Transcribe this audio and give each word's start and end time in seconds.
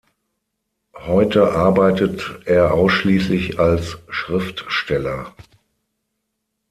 Heute 1.05 1.51
arbeitet 1.51 2.39
er 2.47 2.73
ausschließlich 2.73 3.59
als 3.59 3.99
Schriftsteller. 4.09 5.35